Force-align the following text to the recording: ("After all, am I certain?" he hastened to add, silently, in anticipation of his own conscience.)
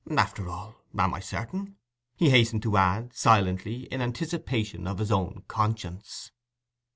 ("After 0.17 0.49
all, 0.49 0.77
am 0.97 1.13
I 1.13 1.19
certain?" 1.19 1.75
he 2.15 2.31
hastened 2.31 2.63
to 2.63 2.75
add, 2.75 3.13
silently, 3.13 3.81
in 3.93 4.01
anticipation 4.01 4.87
of 4.87 4.97
his 4.97 5.11
own 5.11 5.43
conscience.) 5.47 6.31